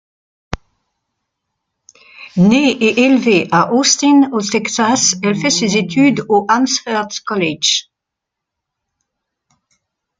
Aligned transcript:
Née 2.35 2.71
et 2.71 3.01
élevée 3.05 3.47
à 3.51 3.71
Austin, 3.71 4.31
au 4.31 4.41
Texas, 4.41 5.15
elle 5.21 5.35
fait 5.35 5.51
ses 5.51 5.77
études 5.77 6.25
au 6.27 6.47
Amherst 6.49 7.19
College. 7.23 7.91